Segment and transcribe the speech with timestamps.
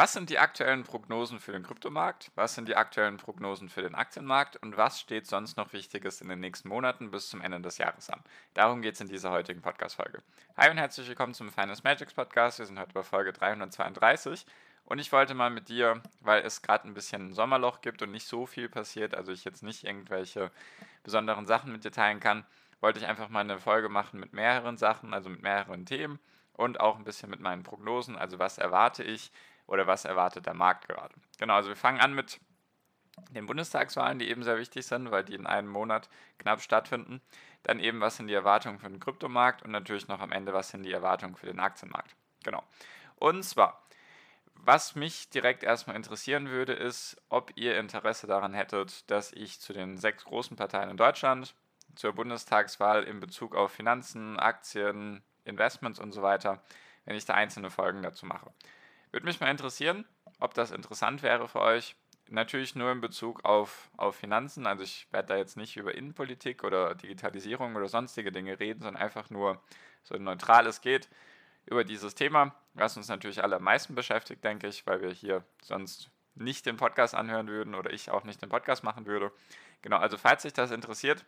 [0.00, 2.30] Was sind die aktuellen Prognosen für den Kryptomarkt?
[2.34, 4.56] Was sind die aktuellen Prognosen für den Aktienmarkt?
[4.56, 8.08] Und was steht sonst noch Wichtiges in den nächsten Monaten bis zum Ende des Jahres
[8.08, 8.22] an?
[8.54, 10.22] Darum geht es in dieser heutigen Podcast-Folge.
[10.56, 12.58] Hi und herzlich willkommen zum Finance Magics Podcast.
[12.58, 14.46] Wir sind heute bei Folge 332.
[14.86, 18.10] Und ich wollte mal mit dir, weil es gerade ein bisschen ein Sommerloch gibt und
[18.10, 20.50] nicht so viel passiert, also ich jetzt nicht irgendwelche
[21.02, 22.46] besonderen Sachen mit dir teilen kann,
[22.80, 26.18] wollte ich einfach mal eine Folge machen mit mehreren Sachen, also mit mehreren Themen
[26.54, 28.16] und auch ein bisschen mit meinen Prognosen.
[28.16, 29.30] Also was erwarte ich?
[29.70, 31.14] Oder was erwartet der Markt gerade.
[31.38, 32.40] Genau, also wir fangen an mit
[33.30, 37.20] den Bundestagswahlen, die eben sehr wichtig sind, weil die in einem Monat knapp stattfinden.
[37.62, 40.70] Dann eben, was sind die Erwartungen für den Kryptomarkt und natürlich noch am Ende, was
[40.70, 42.16] sind die Erwartungen für den Aktienmarkt.
[42.42, 42.64] Genau.
[43.16, 43.86] Und zwar,
[44.54, 49.72] was mich direkt erstmal interessieren würde, ist, ob ihr Interesse daran hättet, dass ich zu
[49.72, 51.54] den sechs großen Parteien in Deutschland
[51.94, 56.62] zur Bundestagswahl in Bezug auf Finanzen, Aktien, Investments und so weiter,
[57.04, 58.50] wenn ich da einzelne Folgen dazu mache.
[59.10, 60.04] Würde mich mal interessieren,
[60.38, 61.96] ob das interessant wäre für euch.
[62.28, 64.66] Natürlich nur in Bezug auf, auf Finanzen.
[64.66, 69.02] Also ich werde da jetzt nicht über Innenpolitik oder Digitalisierung oder sonstige Dinge reden, sondern
[69.02, 69.60] einfach nur
[70.04, 71.08] so neutral es geht
[71.66, 75.44] über dieses Thema, was uns natürlich alle am meisten beschäftigt, denke ich, weil wir hier
[75.62, 79.32] sonst nicht den Podcast anhören würden oder ich auch nicht den Podcast machen würde.
[79.82, 81.24] Genau, also falls sich das interessiert,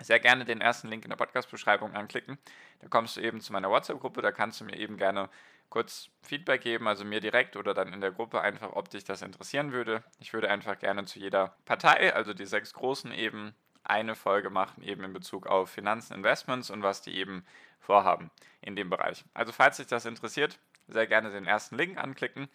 [0.00, 2.38] sehr gerne den ersten Link in der Podcast-Beschreibung anklicken.
[2.80, 5.28] Da kommst du eben zu meiner WhatsApp-Gruppe, da kannst du mir eben gerne
[5.70, 9.22] kurz Feedback geben, also mir direkt oder dann in der Gruppe einfach, ob dich das
[9.22, 10.02] interessieren würde.
[10.18, 14.82] Ich würde einfach gerne zu jeder Partei, also die sechs großen eben, eine Folge machen,
[14.82, 17.46] eben in Bezug auf Finanzen, Investments und was die eben
[17.78, 18.30] vorhaben
[18.60, 19.24] in dem Bereich.
[19.32, 22.48] Also falls dich das interessiert, sehr gerne den ersten Link anklicken.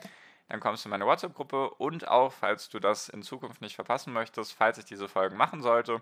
[0.49, 4.13] Dann kommst du in meine WhatsApp-Gruppe und auch, falls du das in Zukunft nicht verpassen
[4.13, 6.01] möchtest, falls ich diese Folgen machen sollte,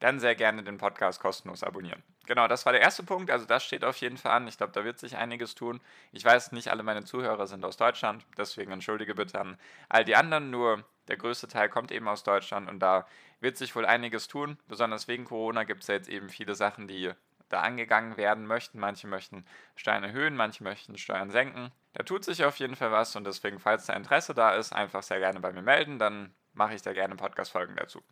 [0.00, 2.02] dann sehr gerne den Podcast kostenlos abonnieren.
[2.26, 3.30] Genau, das war der erste Punkt.
[3.30, 4.48] Also das steht auf jeden Fall an.
[4.48, 5.80] Ich glaube, da wird sich einiges tun.
[6.12, 10.16] Ich weiß, nicht alle meine Zuhörer sind aus Deutschland, deswegen entschuldige bitte an all die
[10.16, 10.50] anderen.
[10.50, 13.06] Nur der größte Teil kommt eben aus Deutschland und da
[13.40, 14.58] wird sich wohl einiges tun.
[14.68, 17.12] Besonders wegen Corona gibt es ja jetzt eben viele Sachen, die
[17.50, 18.78] da angegangen werden möchten.
[18.78, 19.44] Manche möchten
[19.76, 21.70] Steuern erhöhen, manche möchten Steuern senken.
[21.92, 25.02] Da tut sich auf jeden Fall was und deswegen, falls da Interesse da ist, einfach
[25.02, 25.98] sehr gerne bei mir melden.
[25.98, 28.02] Dann mache ich da gerne Podcast-Folgen dazu.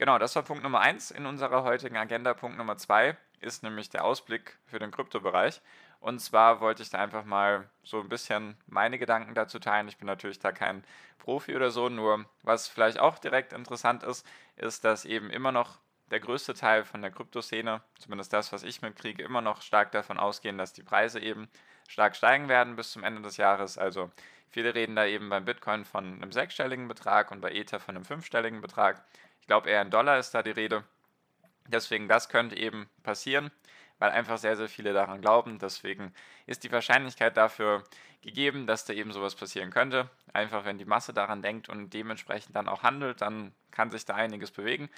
[0.00, 2.32] Genau, das war Punkt Nummer 1 in unserer heutigen Agenda.
[2.32, 5.60] Punkt Nummer 2 ist nämlich der Ausblick für den Kryptobereich.
[6.00, 9.88] Und zwar wollte ich da einfach mal so ein bisschen meine Gedanken dazu teilen.
[9.88, 10.84] Ich bin natürlich da kein
[11.18, 15.76] Profi oder so, nur was vielleicht auch direkt interessant ist, ist, dass eben immer noch
[16.10, 20.18] der größte Teil von der Kryptoszene, zumindest das, was ich mitkriege, immer noch stark davon
[20.18, 21.46] ausgehen, dass die Preise eben
[21.88, 23.76] stark steigen werden bis zum Ende des Jahres.
[23.76, 24.10] Also
[24.48, 28.06] viele reden da eben beim Bitcoin von einem sechsstelligen Betrag und bei Ether von einem
[28.06, 29.04] fünfstelligen Betrag.
[29.50, 30.84] Ich glaube, eher in Dollar ist da die Rede.
[31.66, 33.50] Deswegen, das könnte eben passieren,
[33.98, 35.58] weil einfach sehr, sehr viele daran glauben.
[35.58, 36.14] Deswegen
[36.46, 37.82] ist die Wahrscheinlichkeit dafür
[38.22, 40.08] gegeben, dass da eben sowas passieren könnte.
[40.32, 44.14] Einfach, wenn die Masse daran denkt und dementsprechend dann auch handelt, dann kann sich da
[44.14, 44.88] einiges bewegen.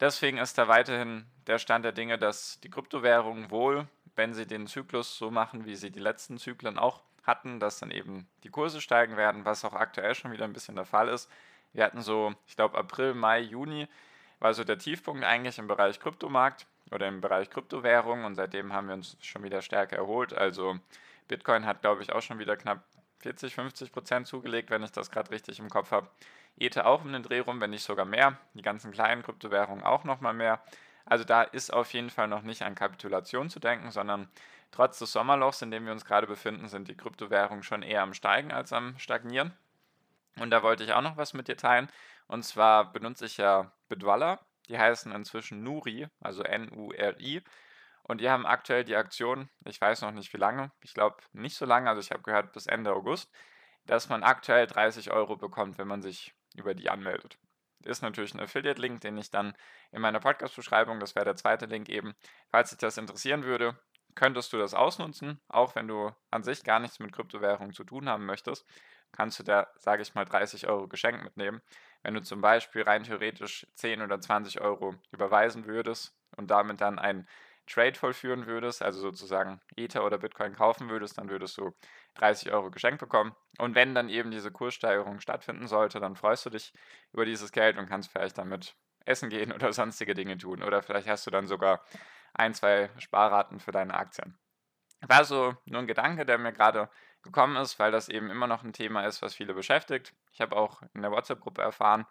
[0.00, 3.86] Deswegen ist da weiterhin der Stand der Dinge, dass die Kryptowährungen wohl,
[4.16, 7.92] wenn sie den Zyklus so machen, wie sie die letzten Zyklen auch hatten, dass dann
[7.92, 11.30] eben die Kurse steigen werden, was auch aktuell schon wieder ein bisschen der Fall ist,
[11.76, 13.86] wir hatten so, ich glaube, April, Mai, Juni
[14.38, 18.88] war so der Tiefpunkt eigentlich im Bereich Kryptomarkt oder im Bereich Kryptowährung und seitdem haben
[18.88, 20.32] wir uns schon wieder stärker erholt.
[20.32, 20.78] Also
[21.28, 22.82] Bitcoin hat, glaube ich, auch schon wieder knapp
[23.20, 26.08] 40, 50 Prozent zugelegt, wenn ich das gerade richtig im Kopf habe.
[26.58, 28.38] Ether auch um den Dreh rum, wenn nicht sogar mehr.
[28.54, 30.62] Die ganzen kleinen Kryptowährungen auch nochmal mehr.
[31.04, 34.28] Also da ist auf jeden Fall noch nicht an Kapitulation zu denken, sondern
[34.70, 38.14] trotz des Sommerlochs, in dem wir uns gerade befinden, sind die Kryptowährungen schon eher am
[38.14, 39.52] Steigen als am Stagnieren.
[40.38, 41.90] Und da wollte ich auch noch was mit dir teilen.
[42.26, 44.40] Und zwar benutze ich ja Bitwalla.
[44.68, 47.42] Die heißen inzwischen Nuri, also N-U-R-I.
[48.02, 51.56] Und die haben aktuell die Aktion, ich weiß noch nicht wie lange, ich glaube nicht
[51.56, 53.32] so lange, also ich habe gehört bis Ende August,
[53.84, 57.38] dass man aktuell 30 Euro bekommt, wenn man sich über die anmeldet.
[57.84, 59.56] Ist natürlich ein Affiliate-Link, den ich dann
[59.90, 62.14] in meiner Podcast-Beschreibung, das wäre der zweite Link eben,
[62.48, 63.76] falls dich das interessieren würde,
[64.14, 68.08] könntest du das ausnutzen, auch wenn du an sich gar nichts mit Kryptowährungen zu tun
[68.08, 68.66] haben möchtest
[69.12, 71.62] kannst du da, sage ich mal, 30 Euro Geschenk mitnehmen.
[72.02, 76.98] Wenn du zum Beispiel rein theoretisch 10 oder 20 Euro überweisen würdest und damit dann
[76.98, 77.26] einen
[77.66, 81.74] Trade vollführen würdest, also sozusagen Ether oder Bitcoin kaufen würdest, dann würdest du
[82.14, 83.34] 30 Euro geschenkt bekommen.
[83.58, 86.72] Und wenn dann eben diese Kurssteigerung stattfinden sollte, dann freust du dich
[87.12, 90.62] über dieses Geld und kannst vielleicht damit essen gehen oder sonstige Dinge tun.
[90.62, 91.84] Oder vielleicht hast du dann sogar
[92.34, 94.38] ein, zwei Sparraten für deine Aktien.
[95.00, 96.88] War so nur ein Gedanke, der mir gerade
[97.22, 100.14] gekommen ist, weil das eben immer noch ein Thema ist, was viele beschäftigt.
[100.32, 102.06] Ich habe auch in der WhatsApp-Gruppe erfahren,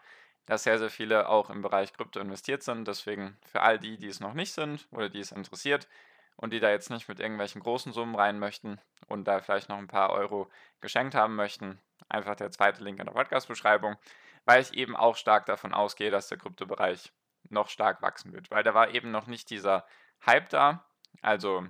[0.45, 2.87] dass sehr, sehr viele auch im Bereich Krypto investiert sind.
[2.87, 5.87] Deswegen für all die, die es noch nicht sind oder die es interessiert
[6.35, 9.77] und die da jetzt nicht mit irgendwelchen großen Summen rein möchten und da vielleicht noch
[9.77, 10.49] ein paar Euro
[10.81, 11.79] geschenkt haben möchten,
[12.09, 13.95] einfach der zweite Link in der Podcast-Beschreibung,
[14.43, 17.11] weil ich eben auch stark davon ausgehe, dass der Kryptobereich
[17.49, 19.85] noch stark wachsen wird, weil da war eben noch nicht dieser
[20.25, 20.85] Hype da.
[21.21, 21.65] Also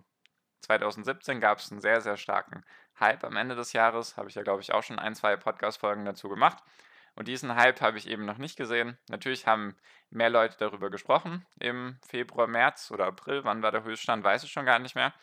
[0.65, 2.63] 2017 gab es einen sehr, sehr starken
[2.99, 4.17] Hype am Ende des Jahres.
[4.17, 6.63] Habe ich ja, glaube ich, auch schon ein, zwei Podcast-Folgen dazu gemacht.
[7.15, 8.97] Und diesen Hype habe ich eben noch nicht gesehen.
[9.09, 9.75] Natürlich haben
[10.09, 13.43] mehr Leute darüber gesprochen im Februar, März oder April.
[13.43, 15.13] Wann war der Höchststand, weiß ich schon gar nicht mehr.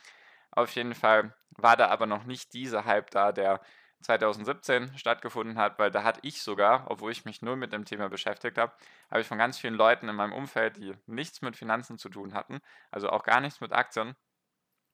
[0.50, 3.60] Auf jeden Fall war da aber noch nicht dieser Hype da, der
[4.02, 8.08] 2017 stattgefunden hat, weil da hatte ich sogar, obwohl ich mich nur mit dem Thema
[8.08, 8.72] beschäftigt habe,
[9.10, 12.34] habe ich von ganz vielen Leuten in meinem Umfeld, die nichts mit Finanzen zu tun
[12.34, 12.60] hatten,
[12.90, 14.16] also auch gar nichts mit Aktien,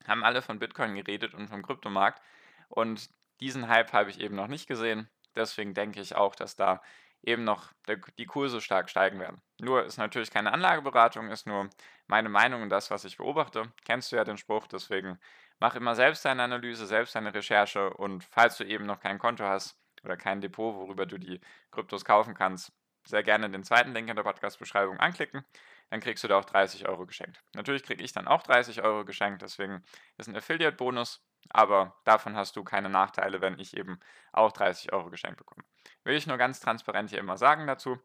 [0.06, 2.22] haben alle von Bitcoin geredet und vom Kryptomarkt.
[2.68, 3.08] Und
[3.40, 5.08] diesen Hype habe ich eben noch nicht gesehen.
[5.36, 6.82] Deswegen denke ich auch, dass da
[7.22, 7.72] eben noch
[8.18, 9.40] die Kurse stark steigen werden.
[9.60, 11.68] Nur ist natürlich keine Anlageberatung, ist nur
[12.06, 13.72] meine Meinung und das, was ich beobachte.
[13.84, 15.18] Kennst du ja den Spruch, deswegen
[15.58, 19.44] mach immer selbst deine Analyse, selbst deine Recherche und falls du eben noch kein Konto
[19.44, 21.40] hast oder kein Depot, worüber du die
[21.72, 22.72] Kryptos kaufen kannst,
[23.04, 25.44] sehr gerne den zweiten Link in der Podcast-Beschreibung anklicken.
[25.90, 27.42] Dann kriegst du da auch 30 Euro geschenkt.
[27.54, 29.82] Natürlich kriege ich dann auch 30 Euro geschenkt, deswegen
[30.18, 34.00] ist ein Affiliate-Bonus aber davon hast du keine Nachteile, wenn ich eben
[34.32, 35.64] auch 30 Euro geschenkt bekomme.
[36.04, 37.98] Will ich nur ganz transparent hier immer sagen dazu.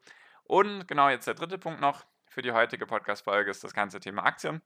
[0.44, 4.26] Und genau jetzt der dritte Punkt noch für die heutige Podcast-Folge ist das ganze Thema
[4.26, 4.62] Aktien.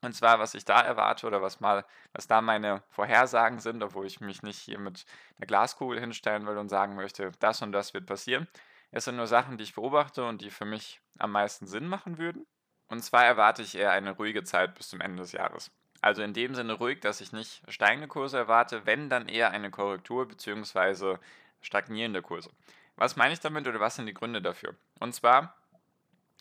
[0.00, 4.06] Und zwar, was ich da erwarte oder was mal, was da meine Vorhersagen sind, obwohl
[4.06, 5.04] ich mich nicht hier mit
[5.36, 8.46] einer Glaskugel hinstellen will und sagen möchte, das und das wird passieren.
[8.90, 12.18] Es sind nur Sachen, die ich beobachte und die für mich am meisten Sinn machen
[12.18, 12.46] würden.
[12.88, 15.70] Und zwar erwarte ich eher eine ruhige Zeit bis zum Ende des Jahres.
[16.00, 19.70] Also in dem Sinne ruhig, dass ich nicht steigende Kurse erwarte, wenn dann eher eine
[19.70, 21.18] Korrektur bzw.
[21.60, 22.50] stagnierende Kurse.
[22.96, 24.74] Was meine ich damit oder was sind die Gründe dafür?
[25.00, 25.54] Und zwar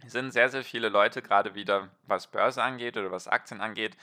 [0.06, 3.98] sind sehr, sehr viele Leute, gerade wieder was Börse angeht oder was Aktien angeht,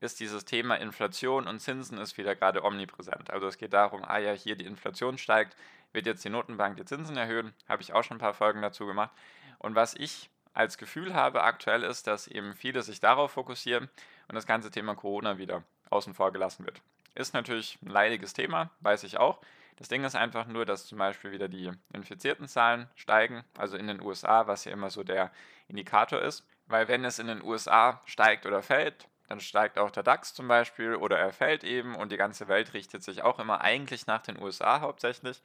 [0.00, 3.30] ist dieses Thema Inflation und Zinsen ist wieder gerade omnipräsent.
[3.30, 5.56] Also es geht darum, ah ja, hier die Inflation steigt,
[5.94, 8.86] wird jetzt die Notenbank die Zinsen erhöhen, habe ich auch schon ein paar Folgen dazu
[8.86, 9.10] gemacht.
[9.58, 13.88] Und was ich als Gefühl habe aktuell ist, dass eben viele sich darauf fokussieren
[14.28, 16.80] und das ganze Thema Corona wieder außen vor gelassen wird.
[17.14, 19.40] Ist natürlich ein leidiges Thema, weiß ich auch.
[19.76, 23.88] Das Ding ist einfach nur, dass zum Beispiel wieder die infizierten Zahlen steigen, also in
[23.88, 25.32] den USA, was ja immer so der
[25.68, 26.46] Indikator ist.
[26.66, 30.48] Weil wenn es in den USA steigt oder fällt, dann steigt auch der DAX zum
[30.48, 34.22] Beispiel oder er fällt eben und die ganze Welt richtet sich auch immer eigentlich nach
[34.22, 35.42] den USA hauptsächlich.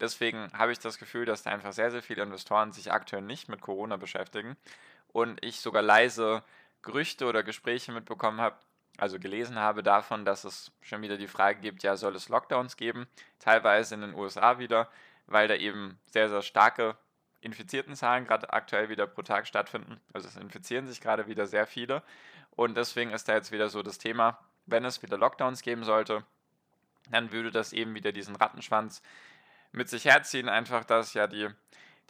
[0.00, 3.48] Deswegen habe ich das Gefühl, dass da einfach sehr, sehr viele Investoren sich aktuell nicht
[3.48, 4.56] mit Corona beschäftigen
[5.12, 6.42] und ich sogar leise
[6.82, 8.56] Gerüchte oder Gespräche mitbekommen habe,
[8.96, 12.76] also gelesen habe davon, dass es schon wieder die Frage gibt, ja, soll es Lockdowns
[12.76, 13.06] geben,
[13.38, 14.88] teilweise in den USA wieder,
[15.26, 16.96] weil da eben sehr, sehr starke
[17.42, 20.00] infizierten Zahlen gerade aktuell wieder pro Tag stattfinden.
[20.12, 22.02] Also es infizieren sich gerade wieder sehr viele
[22.50, 26.24] und deswegen ist da jetzt wieder so das Thema, wenn es wieder Lockdowns geben sollte,
[27.10, 29.02] dann würde das eben wieder diesen Rattenschwanz
[29.72, 31.48] mit sich herziehen, einfach dass ja die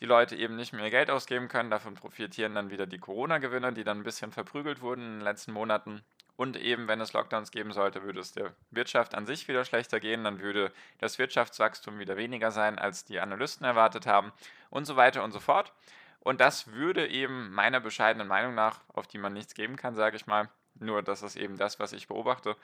[0.00, 1.70] die Leute eben nicht mehr Geld ausgeben können.
[1.70, 5.52] Davon profitieren dann wieder die Corona-Gewinner, die dann ein bisschen verprügelt wurden in den letzten
[5.52, 6.02] Monaten.
[6.36, 10.00] Und eben, wenn es Lockdowns geben sollte, würde es der Wirtschaft an sich wieder schlechter
[10.00, 14.32] gehen, dann würde das Wirtschaftswachstum wieder weniger sein, als die Analysten erwartet haben
[14.70, 15.74] und so weiter und so fort.
[16.20, 20.16] Und das würde eben meiner bescheidenen Meinung nach, auf die man nichts geben kann, sage
[20.16, 22.56] ich mal, nur das ist eben das, was ich beobachte,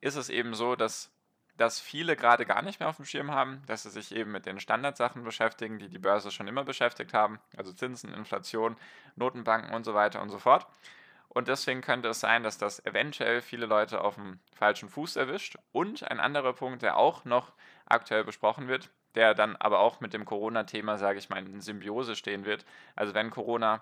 [0.00, 1.13] ist es eben so, dass
[1.56, 4.46] dass viele gerade gar nicht mehr auf dem Schirm haben, dass sie sich eben mit
[4.46, 8.76] den Standardsachen beschäftigen, die die Börse schon immer beschäftigt haben, also Zinsen, Inflation,
[9.16, 10.66] Notenbanken und so weiter und so fort.
[11.28, 15.56] Und deswegen könnte es sein, dass das eventuell viele Leute auf dem falschen Fuß erwischt.
[15.72, 17.52] Und ein anderer Punkt, der auch noch
[17.86, 22.14] aktuell besprochen wird, der dann aber auch mit dem Corona-Thema, sage ich mal, in Symbiose
[22.14, 22.64] stehen wird.
[22.94, 23.80] Also wenn Corona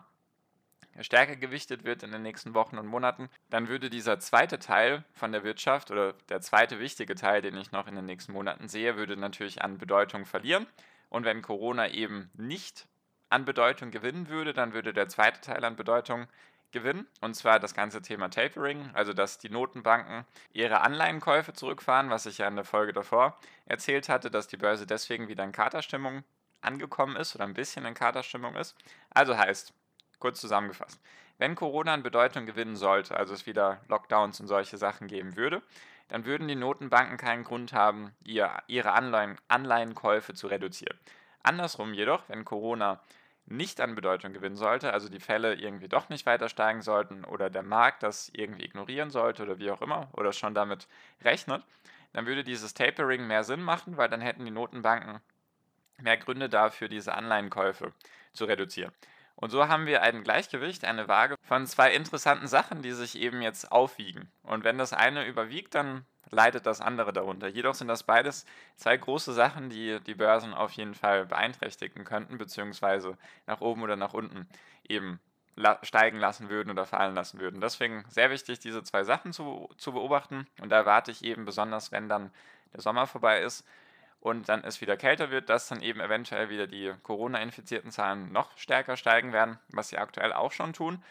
[1.01, 5.33] stärker gewichtet wird in den nächsten Wochen und Monaten, dann würde dieser zweite Teil von
[5.33, 8.97] der Wirtschaft oder der zweite wichtige Teil, den ich noch in den nächsten Monaten sehe,
[8.97, 10.67] würde natürlich an Bedeutung verlieren.
[11.09, 12.87] Und wenn Corona eben nicht
[13.29, 16.27] an Bedeutung gewinnen würde, dann würde der zweite Teil an Bedeutung
[16.73, 17.07] gewinnen.
[17.21, 22.39] Und zwar das ganze Thema Tapering, also dass die Notenbanken ihre Anleihenkäufe zurückfahren, was ich
[22.39, 26.25] ja in der Folge davor erzählt hatte, dass die Börse deswegen wieder in Katerstimmung
[26.61, 28.77] angekommen ist oder ein bisschen in Katerstimmung ist.
[29.11, 29.75] Also heißt,
[30.23, 31.00] Kurz zusammengefasst.
[31.38, 35.62] Wenn Corona an Bedeutung gewinnen sollte, also es wieder Lockdowns und solche Sachen geben würde,
[36.07, 40.97] dann würden die Notenbanken keinen Grund haben, ihr, ihre Anleihen, Anleihenkäufe zu reduzieren.
[41.43, 43.00] Andersrum jedoch, wenn Corona
[43.47, 47.50] nicht an Bedeutung gewinnen sollte, also die Fälle irgendwie doch nicht weiter steigen sollten oder
[47.50, 50.87] der Markt das irgendwie ignorieren sollte oder wie auch immer oder schon damit
[51.25, 51.64] rechnet,
[52.12, 55.21] dann würde dieses Tapering mehr Sinn machen, weil dann hätten die Notenbanken
[56.00, 57.93] mehr Gründe dafür, diese Anleihenkäufe
[58.33, 58.93] zu reduzieren.
[59.43, 63.43] Und so haben wir ein Gleichgewicht, eine Waage von zwei interessanten Sachen, die sich eben
[63.43, 64.31] jetzt aufwiegen.
[64.45, 67.49] Und wenn das eine überwiegt, dann leidet das andere darunter.
[67.49, 68.47] Jedoch sind das beides
[68.77, 73.19] zwei große Sachen, die die Börsen auf jeden Fall beeinträchtigen könnten, beziehungsweise
[73.49, 74.47] nach oben oder nach unten
[74.89, 75.19] eben
[75.83, 77.61] steigen lassen würden oder fallen lassen würden.
[77.61, 80.47] Deswegen sehr wichtig, diese zwei Sachen zu, zu beobachten.
[80.61, 82.31] Und da erwarte ich eben besonders, wenn dann
[82.73, 83.67] der Sommer vorbei ist
[84.23, 88.57] und dann es wieder kälter wird, dass dann eben eventuell wieder die Corona-infizierten Zahlen noch
[88.57, 91.02] stärker steigen werden, was sie aktuell auch schon tun,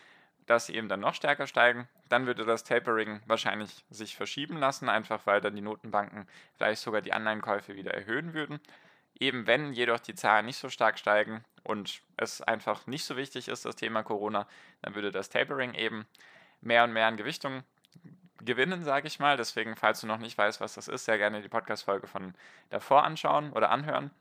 [0.46, 1.90] dass sie eben dann noch stärker steigen.
[2.08, 7.02] Dann würde das Tapering wahrscheinlich sich verschieben lassen, einfach weil dann die Notenbanken vielleicht sogar
[7.02, 8.62] die Anleihenkäufe wieder erhöhen würden.
[9.20, 13.50] Eben wenn jedoch die Zahlen nicht so stark steigen und es einfach nicht so wichtig
[13.50, 14.48] ist, das Thema Corona,
[14.84, 16.08] dann würde das Tapering eben
[16.62, 17.64] mehr und mehr an Gewichtung
[18.46, 19.38] gewinnen, sage ich mal.
[19.38, 22.34] Deswegen, falls du noch nicht weißt, was das ist, sehr gerne die Podcast-Folge von
[22.70, 24.12] davor anschauen oder anhören.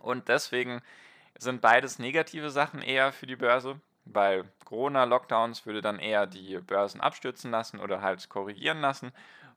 [0.00, 0.82] Und deswegen
[1.38, 3.80] sind beides negative Sachen eher für die Börse.
[4.06, 9.12] Weil Corona-Lockdowns würde dann eher die Börsen abstürzen lassen oder halt korrigieren lassen.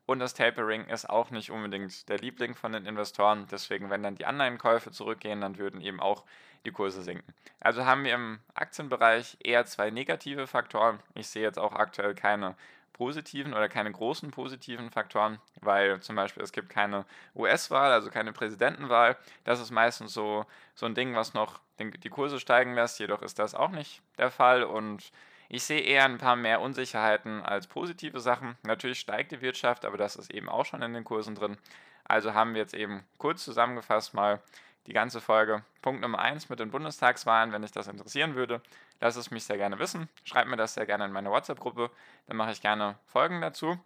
[0.06, 3.48] Und das Tapering ist auch nicht unbedingt der Liebling von den Investoren.
[3.50, 6.26] Deswegen, wenn dann die Anleihenkäufe zurückgehen, dann würden eben auch
[6.66, 7.34] die Kurse sinken.
[7.60, 11.00] Also haben wir im Aktienbereich eher zwei negative Faktoren.
[11.16, 12.56] Ich sehe jetzt auch aktuell keine
[12.94, 18.32] positiven oder keine großen positiven Faktoren, weil zum Beispiel es gibt keine US-Wahl, also keine
[18.32, 19.18] Präsidentenwahl.
[19.44, 20.46] Das ist meistens so,
[20.76, 23.00] so ein Ding, was noch die Kurse steigen lässt.
[23.00, 25.12] Jedoch ist das auch nicht der Fall und
[25.50, 28.58] ich sehe eher ein paar mehr Unsicherheiten als positive Sachen.
[28.64, 31.58] Natürlich steigt die Wirtschaft, aber das ist eben auch schon in den Kursen drin.
[32.06, 34.42] Also haben wir jetzt eben kurz zusammengefasst mal
[34.88, 35.64] die ganze Folge.
[35.82, 38.62] Punkt Nummer 1 mit den Bundestagswahlen, wenn dich das interessieren würde,
[39.00, 40.10] lass es mich sehr gerne wissen.
[40.24, 41.92] Schreib mir das sehr gerne in meine WhatsApp-Gruppe.
[42.28, 43.78] Dann mache ich gerne Folgen dazu.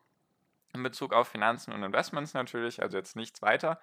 [0.74, 3.80] In Bezug auf Finanzen und Investments natürlich, also jetzt nichts weiter.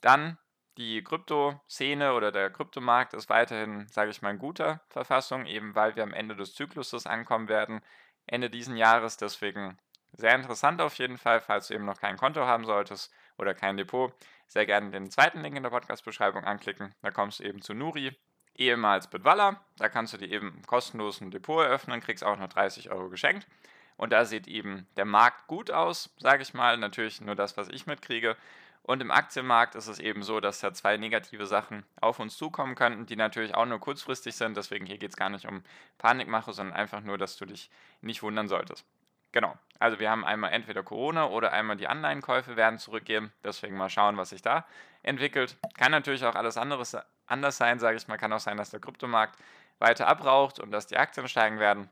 [0.00, 0.38] Dann
[0.76, 5.94] die Krypto-Szene oder der Kryptomarkt ist weiterhin, sage ich mal, in guter Verfassung, eben weil
[5.94, 7.80] wir am Ende des Zykluses ankommen werden,
[8.26, 9.16] Ende diesen Jahres.
[9.16, 9.78] Deswegen
[10.12, 13.76] sehr interessant auf jeden Fall, falls du eben noch kein Konto haben solltest oder kein
[13.76, 14.12] Depot.
[14.54, 16.94] Sehr gerne den zweiten Link in der Podcast-Beschreibung anklicken.
[17.02, 18.16] Da kommst du eben zu Nuri,
[18.54, 19.60] ehemals Bitwalla.
[19.78, 23.48] Da kannst du dir eben kostenlos ein Depot eröffnen, kriegst auch noch 30 Euro geschenkt.
[23.96, 26.76] Und da sieht eben der Markt gut aus, sage ich mal.
[26.76, 28.36] Natürlich nur das, was ich mitkriege.
[28.82, 32.76] Und im Aktienmarkt ist es eben so, dass da zwei negative Sachen auf uns zukommen
[32.76, 34.56] könnten, die natürlich auch nur kurzfristig sind.
[34.56, 35.64] Deswegen hier geht es gar nicht um
[35.98, 37.70] Panikmache, sondern einfach nur, dass du dich
[38.02, 38.86] nicht wundern solltest.
[39.34, 39.58] Genau.
[39.80, 43.32] Also wir haben einmal entweder Corona oder einmal die Anleihenkäufe werden zurückgehen.
[43.42, 44.64] Deswegen mal schauen, was sich da
[45.02, 45.56] entwickelt.
[45.76, 48.16] Kann natürlich auch alles anderes anders sein, sage ich mal.
[48.16, 49.36] Kann auch sein, dass der Kryptomarkt
[49.80, 51.90] weiter abraucht und dass die Aktien steigen werden.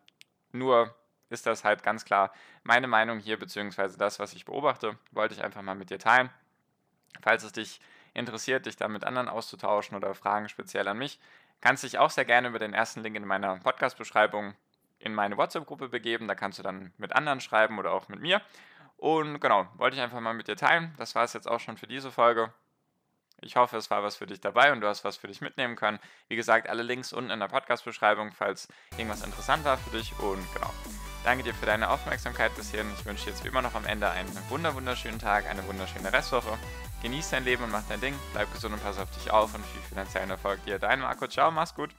[0.53, 0.95] Nur
[1.31, 2.33] ist das halt ganz klar
[2.63, 6.31] meine Meinung hier, beziehungsweise das, was ich beobachte, wollte ich einfach mal mit dir teilen.
[7.23, 7.81] Falls es dich
[8.15, 11.19] interessiert, dich da mit anderen auszutauschen oder Fragen speziell an mich,
[11.61, 14.55] kannst du dich auch sehr gerne über den ersten Link in meiner Podcast-Beschreibung
[15.03, 16.29] in meine WhatsApp-Gruppe begeben.
[16.29, 18.41] Da kannst du dann mit anderen schreiben oder auch mit mir.
[18.97, 20.95] Und genau, wollte ich einfach mal mit dir teilen.
[20.97, 22.53] Das war es jetzt auch schon für diese Folge.
[23.41, 25.75] Ich hoffe, es war was für dich dabei und du hast was für dich mitnehmen
[25.75, 25.99] können.
[26.29, 30.17] Wie gesagt, alle Links unten in der Podcast-Beschreibung, falls irgendwas interessant war für dich.
[30.21, 30.71] Und genau,
[31.25, 32.93] danke dir für deine Aufmerksamkeit bis hierhin.
[32.97, 36.57] Ich wünsche dir jetzt wie immer noch am Ende einen wunderschönen Tag, eine wunderschöne Restwoche.
[37.03, 38.15] Genieß dein Leben und mach dein Ding.
[38.33, 40.79] Bleib gesund und pass auf dich auf und viel finanziellen Erfolg dir.
[40.79, 41.27] Dein Marco.
[41.27, 41.93] Ciao, mach's gut.